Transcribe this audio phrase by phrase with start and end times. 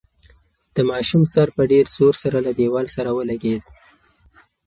[0.75, 3.63] د ماشوم سر په ډېر زور سره له دېوال سره ولګېد.